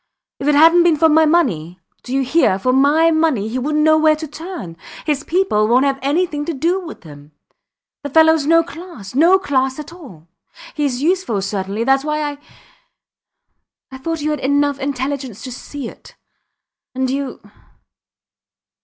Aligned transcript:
If 0.39 0.47
it 0.47 0.55
hadnt 0.55 0.83
been 0.83 0.97
for 0.97 1.09
my 1.09 1.27
money... 1.27 1.79
do 2.01 2.11
you 2.11 2.23
hear?... 2.23 2.57
for 2.57 2.73
my 2.73 3.11
money, 3.11 3.47
he 3.49 3.59
wouldnt 3.59 3.83
know 3.83 3.99
where 3.99 4.15
to 4.15 4.27
turn. 4.27 4.75
His 5.05 5.23
people 5.23 5.67
wont 5.67 5.85
have 5.85 5.99
anything 6.01 6.43
to 6.45 6.55
do 6.55 6.79
with 6.83 7.03
him. 7.03 7.33
The 8.01 8.09
fellows 8.09 8.47
no 8.47 8.63
class 8.63 9.13
no 9.13 9.37
class 9.37 9.77
at 9.77 9.93
all. 9.93 10.27
Hes 10.75 11.03
useful, 11.03 11.39
certainly, 11.43 11.83
thats 11.83 12.03
why 12.03 12.31
I... 12.31 12.39
I 13.91 13.99
thought 13.99 14.21
you 14.23 14.31
had 14.31 14.39
enough 14.39 14.79
intelligence 14.79 15.43
to 15.43 15.51
see 15.51 15.87
it.... 15.87 16.15
And 16.95 17.07
you... 17.07 17.39
No! 17.43 17.51